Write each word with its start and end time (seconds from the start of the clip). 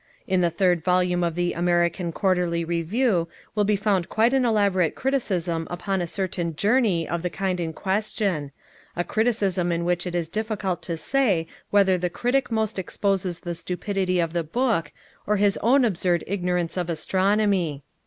In 0.25 0.41
the 0.41 0.49
third 0.49 0.83
volume 0.83 1.23
of 1.23 1.35
the 1.35 1.53
"American 1.53 2.11
Quarterly 2.11 2.65
Review" 2.65 3.27
will 3.53 3.65
be 3.65 3.75
found 3.75 4.09
quite 4.09 4.33
an 4.33 4.45
elaborate 4.45 4.95
criticism 4.95 5.67
upon 5.69 6.01
a 6.01 6.07
certain 6.07 6.55
"journey" 6.55 7.07
of 7.07 7.21
the 7.21 7.29
kind 7.29 7.59
in 7.59 7.71
question—a 7.71 9.03
criticism 9.03 9.71
in 9.71 9.85
which 9.85 10.07
it 10.07 10.15
is 10.15 10.27
difficult 10.27 10.81
to 10.81 10.97
say 10.97 11.45
whether 11.69 11.99
the 11.99 12.09
critic 12.09 12.49
most 12.51 12.79
exposes 12.79 13.41
the 13.41 13.53
stupidity 13.53 14.19
of 14.19 14.33
the 14.33 14.43
book, 14.43 14.91
or 15.27 15.35
his 15.37 15.55
own 15.57 15.85
absurd 15.85 16.23
ignorance 16.25 16.77
of 16.77 16.89
astronomy. 16.89 17.83